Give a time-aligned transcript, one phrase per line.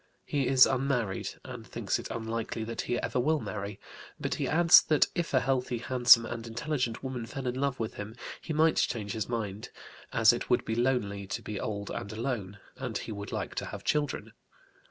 [0.25, 3.79] He is unmarried, and thinks it is unlikely that he ever will marry,
[4.19, 7.93] but he adds that if a healthy, handsome, and intelligent woman fell in love with
[7.93, 9.69] him he might change his mind,
[10.11, 13.67] as it would be lonely to be old and alone, and he would like to
[13.67, 14.33] have children.